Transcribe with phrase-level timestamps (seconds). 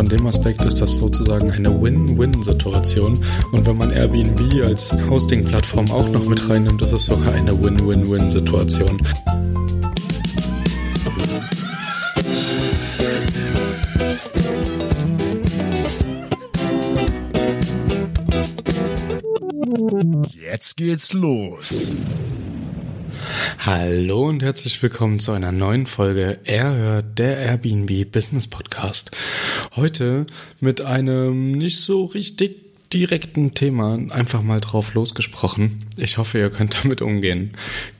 [0.00, 3.22] von dem Aspekt ist das sozusagen eine Win-Win-Situation.
[3.52, 9.02] Und wenn man Airbnb als Hosting-Plattform auch noch mit reinnimmt, ist es sogar eine Win-Win-Win-Situation.
[20.50, 21.92] Jetzt geht's los.
[23.66, 29.10] Hallo und herzlich willkommen zu einer neuen Folge Erhört der Airbnb Business Podcast.
[29.76, 30.24] Heute
[30.60, 32.56] mit einem nicht so richtig
[32.90, 35.84] direkten Thema einfach mal drauf losgesprochen.
[35.98, 37.50] Ich hoffe, ihr könnt damit umgehen.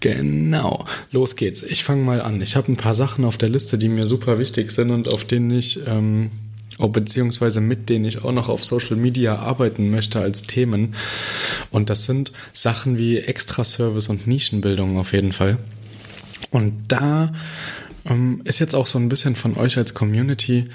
[0.00, 1.62] Genau, los geht's.
[1.62, 2.40] Ich fange mal an.
[2.40, 5.26] Ich habe ein paar Sachen auf der Liste, die mir super wichtig sind und auf
[5.26, 6.30] denen ich ähm,
[6.80, 10.94] oh, beziehungsweise mit denen ich auch noch auf Social Media arbeiten möchte als Themen.
[11.70, 15.58] Und das sind Sachen wie Extra-Service und Nischenbildung auf jeden Fall.
[16.50, 17.32] Und da
[18.06, 20.66] ähm, ist jetzt auch so ein bisschen von euch als Community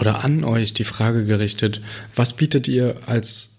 [0.00, 1.80] oder an euch die Frage gerichtet,
[2.14, 3.50] was bietet ihr als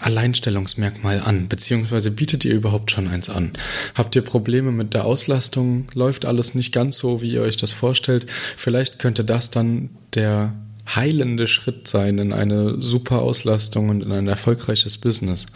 [0.00, 3.52] Alleinstellungsmerkmal an, beziehungsweise bietet ihr überhaupt schon eins an?
[3.94, 5.86] Habt ihr Probleme mit der Auslastung?
[5.94, 8.26] Läuft alles nicht ganz so, wie ihr euch das vorstellt?
[8.56, 10.52] Vielleicht könnte das dann der
[10.94, 15.46] heilende Schritt sein in eine super Auslastung und in ein erfolgreiches Business.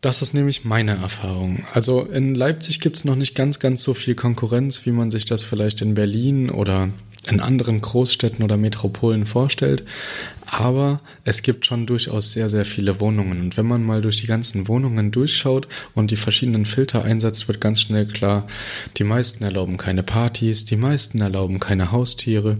[0.00, 1.64] Das ist nämlich meine Erfahrung.
[1.72, 5.24] Also in Leipzig gibt es noch nicht ganz, ganz so viel Konkurrenz, wie man sich
[5.24, 6.90] das vielleicht in Berlin oder
[7.30, 9.84] in anderen Großstädten oder Metropolen vorstellt.
[10.46, 13.40] Aber es gibt schon durchaus sehr, sehr viele Wohnungen.
[13.40, 17.62] Und wenn man mal durch die ganzen Wohnungen durchschaut und die verschiedenen Filter einsetzt, wird
[17.62, 18.46] ganz schnell klar,
[18.98, 22.58] die meisten erlauben keine Partys, die meisten erlauben keine Haustiere,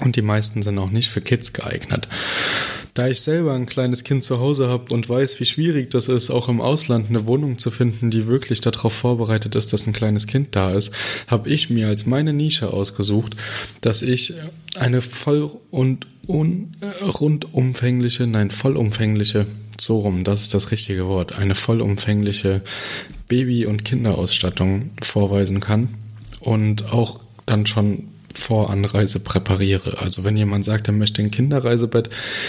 [0.00, 2.08] und die meisten sind auch nicht für Kids geeignet.
[2.94, 6.30] Da ich selber ein kleines Kind zu Hause habe und weiß, wie schwierig das ist,
[6.30, 10.26] auch im Ausland eine Wohnung zu finden, die wirklich darauf vorbereitet ist, dass ein kleines
[10.26, 10.92] Kind da ist,
[11.28, 13.36] habe ich mir als meine Nische ausgesucht,
[13.80, 14.34] dass ich
[14.74, 19.46] eine voll und un, äh, rundumfängliche, nein, vollumfängliche,
[19.80, 22.62] so rum, das ist das richtige Wort, eine vollumfängliche
[23.28, 25.88] Baby- und Kinderausstattung vorweisen kann
[26.40, 28.08] und auch dann schon
[28.48, 29.98] vor Anreise präpariere.
[30.00, 32.08] Also wenn jemand sagt, er möchte ein Kinderreisebett,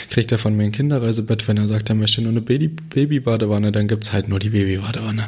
[0.09, 1.45] kriegt er von mir ein Kinderreisebett.
[1.45, 5.27] Wenn er sagt, er möchte nur eine Baby-Badewanne, dann gibt's halt nur die Babybadewanne.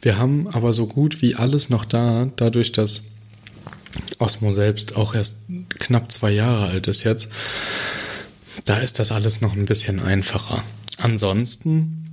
[0.00, 3.02] Wir haben aber so gut wie alles noch da, dadurch, dass
[4.18, 5.42] Osmo selbst auch erst
[5.78, 7.28] knapp zwei Jahre alt ist jetzt.
[8.64, 10.64] Da ist das alles noch ein bisschen einfacher.
[10.96, 12.07] Ansonsten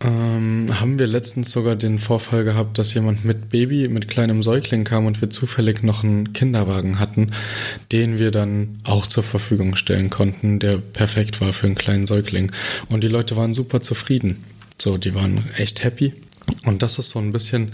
[0.00, 4.84] ähm, haben wir letztens sogar den Vorfall gehabt, dass jemand mit Baby, mit kleinem Säugling
[4.84, 7.32] kam und wir zufällig noch einen Kinderwagen hatten,
[7.90, 12.52] den wir dann auch zur Verfügung stellen konnten, der perfekt war für einen kleinen Säugling.
[12.88, 14.44] Und die Leute waren super zufrieden.
[14.80, 16.14] So, die waren echt happy.
[16.64, 17.72] Und das ist so ein bisschen,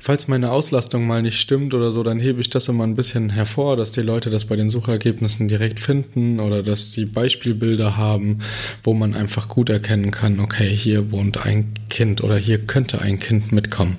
[0.00, 3.30] falls meine Auslastung mal nicht stimmt oder so, dann hebe ich das immer ein bisschen
[3.30, 8.40] hervor, dass die Leute das bei den Suchergebnissen direkt finden oder dass sie Beispielbilder haben,
[8.82, 13.18] wo man einfach gut erkennen kann, okay, hier wohnt ein Kind oder hier könnte ein
[13.18, 13.96] Kind mitkommen.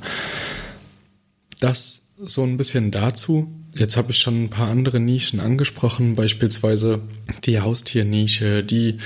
[1.59, 3.47] Das so ein bisschen dazu.
[3.77, 6.99] Jetzt habe ich schon ein paar andere Nischen angesprochen, beispielsweise
[7.45, 8.97] die Haustiernische, die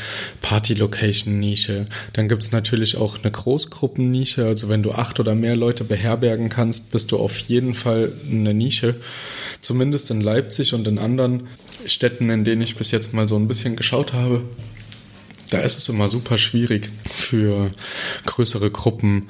[0.42, 1.88] Party-Location-Nische.
[2.14, 4.46] Dann gibt es natürlich auch eine Großgruppen-Nische.
[4.46, 8.54] Also wenn du acht oder mehr Leute beherbergen kannst, bist du auf jeden Fall eine
[8.54, 8.96] Nische.
[9.60, 11.48] Zumindest in Leipzig und in anderen
[11.86, 14.42] Städten, in denen ich bis jetzt mal so ein bisschen geschaut habe.
[15.50, 17.72] Da ist es immer super schwierig für
[18.26, 19.28] größere Gruppen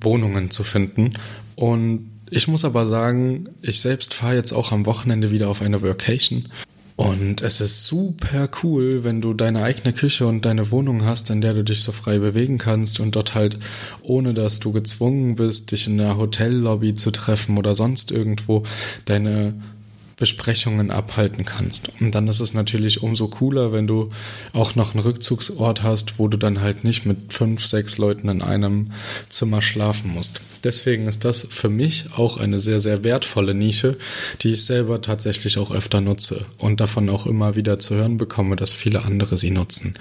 [0.00, 1.14] Wohnungen zu finden.
[1.56, 5.82] Und ich muss aber sagen, ich selbst fahre jetzt auch am Wochenende wieder auf eine
[5.82, 6.48] Workation.
[6.96, 11.42] Und es ist super cool, wenn du deine eigene Küche und deine Wohnung hast, in
[11.42, 13.58] der du dich so frei bewegen kannst und dort halt,
[14.02, 18.62] ohne dass du gezwungen bist, dich in der Hotellobby zu treffen oder sonst irgendwo,
[19.04, 19.54] deine
[20.16, 21.90] Besprechungen abhalten kannst.
[22.00, 24.10] Und dann ist es natürlich umso cooler, wenn du
[24.54, 28.40] auch noch einen Rückzugsort hast, wo du dann halt nicht mit fünf, sechs Leuten in
[28.40, 28.92] einem
[29.28, 30.40] Zimmer schlafen musst.
[30.64, 33.98] Deswegen ist das für mich auch eine sehr, sehr wertvolle Nische,
[34.40, 38.56] die ich selber tatsächlich auch öfter nutze und davon auch immer wieder zu hören bekomme,
[38.56, 39.94] dass viele andere sie nutzen.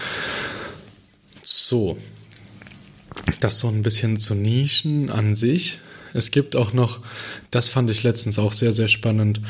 [1.44, 1.98] So,
[3.42, 5.80] das so ein bisschen zu Nischen an sich.
[6.16, 7.02] Es gibt auch noch,
[7.52, 9.42] das fand ich letztens auch sehr, sehr spannend,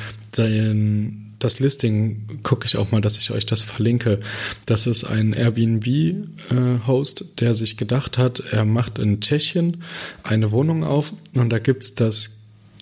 [1.40, 4.20] das Listing gucke ich auch mal, dass ich euch das verlinke.
[4.66, 9.84] Das ist ein Airbnb-Host, äh, der sich gedacht hat, er macht in Tschechien
[10.24, 12.32] eine Wohnung auf und da gibt es das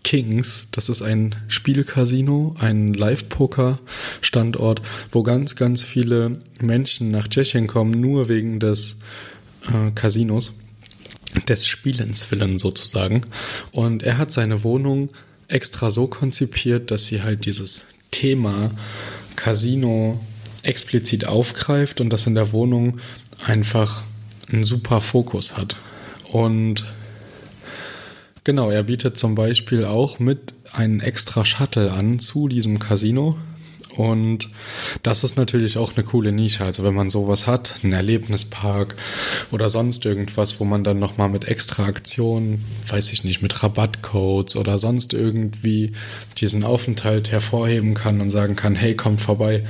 [0.04, 4.82] Kings, das ist ein Spielcasino, ein Live-Poker-Standort,
[5.12, 8.98] wo ganz, ganz viele Menschen nach Tschechien kommen, nur wegen des
[9.68, 10.54] äh, Casinos
[11.48, 13.22] des Spielens willen sozusagen.
[13.72, 15.10] Und er hat seine Wohnung
[15.48, 18.72] extra so konzipiert, dass sie halt dieses Thema
[19.36, 20.20] Casino
[20.64, 23.00] explizit aufgreift und das in der Wohnung
[23.46, 24.04] einfach
[24.52, 25.76] einen super Fokus hat.
[26.32, 26.86] Und
[28.44, 33.38] genau, er bietet zum Beispiel auch mit einen extra Shuttle an zu diesem Casino,
[33.96, 34.50] und
[35.04, 36.64] das ist natürlich auch eine coole Nische.
[36.64, 38.96] Also wenn man sowas hat, einen Erlebnispark
[39.52, 44.56] oder sonst irgendwas, wo man dann nochmal mit extra Aktionen, weiß ich nicht, mit Rabattcodes
[44.56, 45.92] oder sonst irgendwie
[46.38, 49.64] diesen Aufenthalt hervorheben kann und sagen kann, hey, kommt vorbei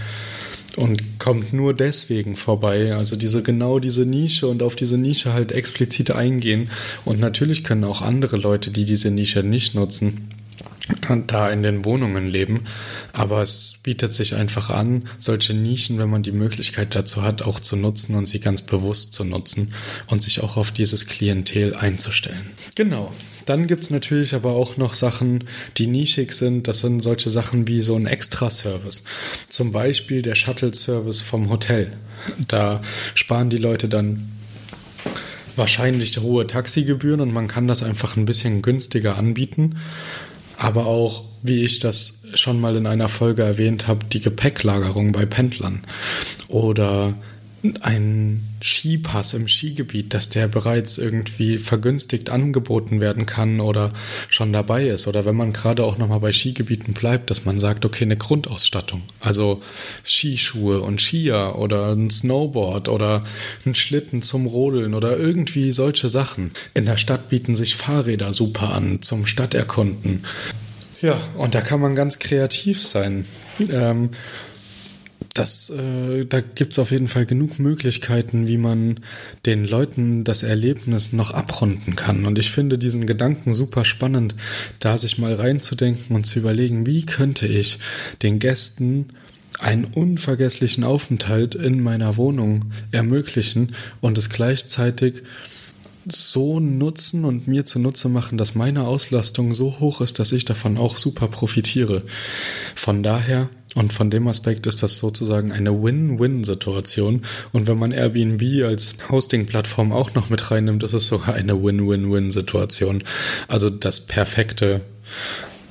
[0.75, 2.95] und kommt nur deswegen vorbei.
[2.95, 6.69] Also diese genau diese Nische und auf diese Nische halt explizit eingehen.
[7.05, 10.32] Und natürlich können auch andere Leute, die diese Nische nicht nutzen,
[11.27, 12.65] da in den Wohnungen leben.
[13.13, 17.59] Aber es bietet sich einfach an, solche Nischen, wenn man die Möglichkeit dazu hat, auch
[17.59, 19.73] zu nutzen und sie ganz bewusst zu nutzen
[20.07, 22.49] und sich auch auf dieses Klientel einzustellen.
[22.75, 23.13] Genau.
[23.45, 25.43] Dann gibt's natürlich aber auch noch Sachen,
[25.77, 26.67] die nischig sind.
[26.67, 29.03] Das sind solche Sachen wie so ein Extra-Service.
[29.49, 31.91] Zum Beispiel der Shuttle-Service vom Hotel.
[32.47, 32.81] Da
[33.15, 34.31] sparen die Leute dann
[35.57, 39.75] wahrscheinlich hohe Taxigebühren und man kann das einfach ein bisschen günstiger anbieten
[40.63, 45.25] aber auch, wie ich das schon mal in einer Folge erwähnt habe, die Gepäcklagerung bei
[45.25, 45.83] Pendlern.
[46.47, 47.15] Oder
[47.81, 53.93] ein Skipass im Skigebiet, dass der bereits irgendwie vergünstigt angeboten werden kann oder
[54.29, 55.07] schon dabei ist.
[55.07, 59.03] Oder wenn man gerade auch nochmal bei Skigebieten bleibt, dass man sagt, okay, eine Grundausstattung.
[59.21, 59.61] Also
[60.03, 63.23] Skischuhe und Skier oder ein Snowboard oder
[63.65, 66.51] ein Schlitten zum Rodeln oder irgendwie solche Sachen.
[66.73, 70.23] In der Stadt bieten sich Fahrräder super an zum Stadterkunden.
[71.01, 73.25] Ja, und da kann man ganz kreativ sein.
[73.59, 74.09] Ähm,
[75.33, 78.99] das, äh, da gibt's auf jeden Fall genug Möglichkeiten, wie man
[79.45, 82.25] den Leuten das Erlebnis noch abrunden kann.
[82.25, 84.35] Und ich finde diesen Gedanken super spannend,
[84.79, 87.79] da sich mal reinzudenken und zu überlegen, wie könnte ich
[88.21, 89.07] den Gästen
[89.59, 95.23] einen unvergesslichen Aufenthalt in meiner Wohnung ermöglichen und es gleichzeitig
[96.05, 100.77] so nutzen und mir zunutze machen, dass meine Auslastung so hoch ist, dass ich davon
[100.77, 102.03] auch super profitiere.
[102.75, 107.21] Von daher und von dem Aspekt ist das sozusagen eine Win-Win-Situation.
[107.51, 113.03] Und wenn man Airbnb als Hosting-Plattform auch noch mit reinnimmt, ist es sogar eine Win-Win-Win-Situation.
[113.47, 114.81] Also das perfekte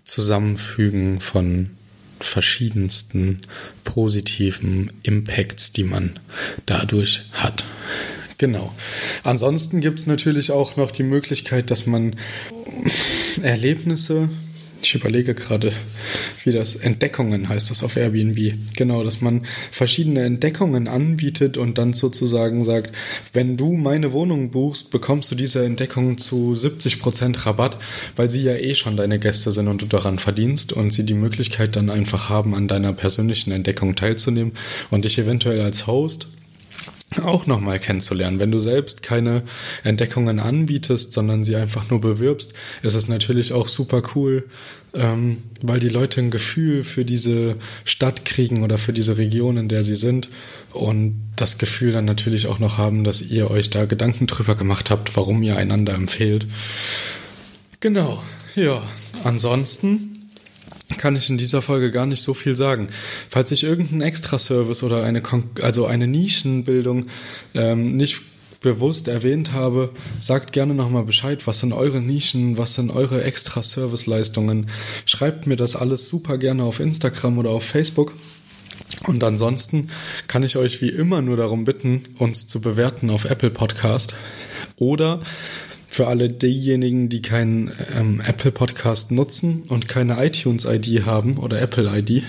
[0.04, 1.70] Zusammenfügen von
[2.20, 3.38] verschiedensten
[3.84, 6.18] positiven Impacts, die man
[6.66, 7.64] dadurch hat.
[8.38, 8.74] Genau.
[9.22, 12.16] Ansonsten gibt es natürlich auch noch die Möglichkeit, dass man
[13.42, 14.28] Erlebnisse
[14.82, 15.72] ich überlege gerade,
[16.44, 18.54] wie das Entdeckungen heißt das auf Airbnb.
[18.76, 22.96] Genau, dass man verschiedene Entdeckungen anbietet und dann sozusagen sagt,
[23.32, 27.78] wenn du meine Wohnung buchst, bekommst du diese Entdeckung zu 70% Rabatt,
[28.16, 31.14] weil sie ja eh schon deine Gäste sind und du daran verdienst und sie die
[31.14, 34.52] Möglichkeit dann einfach haben, an deiner persönlichen Entdeckung teilzunehmen
[34.90, 36.28] und dich eventuell als Host
[37.20, 38.40] auch nochmal kennenzulernen.
[38.40, 39.42] Wenn du selbst keine
[39.84, 44.44] Entdeckungen anbietest, sondern sie einfach nur bewirbst, ist es natürlich auch super cool,
[44.94, 49.68] ähm, weil die Leute ein Gefühl für diese Stadt kriegen oder für diese Region, in
[49.68, 50.28] der sie sind
[50.72, 54.90] und das Gefühl dann natürlich auch noch haben, dass ihr euch da Gedanken drüber gemacht
[54.90, 56.46] habt, warum ihr einander empfehlt.
[57.80, 58.22] Genau,
[58.54, 58.82] ja.
[59.24, 60.11] Ansonsten
[60.98, 62.88] kann ich in dieser Folge gar nicht so viel sagen.
[63.28, 65.22] Falls ich irgendeinen Extraservice oder eine,
[65.60, 67.06] also eine Nischenbildung
[67.54, 68.20] ähm, nicht
[68.60, 74.68] bewusst erwähnt habe, sagt gerne nochmal Bescheid, was sind eure Nischen, was sind eure Extra-Service-Leistungen.
[75.04, 78.14] Schreibt mir das alles super gerne auf Instagram oder auf Facebook.
[79.06, 79.88] Und ansonsten
[80.28, 84.14] kann ich euch wie immer nur darum bitten, uns zu bewerten auf Apple Podcast
[84.76, 85.20] oder
[85.92, 91.60] Für alle diejenigen, die keinen ähm, Apple Podcast nutzen und keine iTunes ID haben oder
[91.60, 92.22] Apple ID,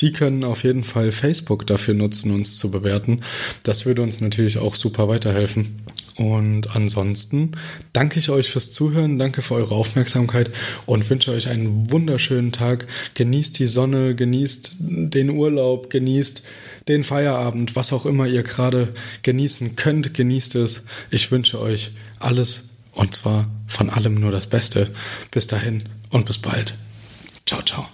[0.00, 3.20] die können auf jeden Fall Facebook dafür nutzen, uns zu bewerten.
[3.62, 5.82] Das würde uns natürlich auch super weiterhelfen.
[6.18, 7.52] Und ansonsten
[7.92, 10.50] danke ich euch fürs Zuhören, danke für eure Aufmerksamkeit
[10.84, 12.86] und wünsche euch einen wunderschönen Tag.
[13.14, 16.42] Genießt die Sonne, genießt den Urlaub, genießt
[16.88, 18.92] den Feierabend, was auch immer ihr gerade
[19.22, 20.84] genießen könnt, genießt es.
[21.10, 24.90] Ich wünsche euch alles und zwar von allem nur das Beste.
[25.30, 26.74] Bis dahin und bis bald.
[27.46, 27.86] Ciao, ciao.